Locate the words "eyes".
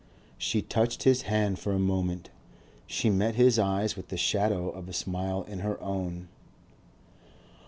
3.59-3.95